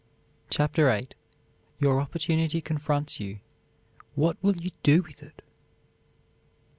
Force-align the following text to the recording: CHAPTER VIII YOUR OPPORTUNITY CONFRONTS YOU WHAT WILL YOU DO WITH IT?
CHAPTER 0.49 0.87
VIII 0.89 1.09
YOUR 1.79 2.01
OPPORTUNITY 2.01 2.59
CONFRONTS 2.61 3.19
YOU 3.19 3.37
WHAT 4.15 4.35
WILL 4.41 4.57
YOU 4.57 4.71
DO 4.81 5.03
WITH 5.03 5.21
IT? 5.21 5.43